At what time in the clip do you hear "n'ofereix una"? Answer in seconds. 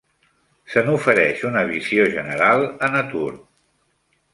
0.87-1.63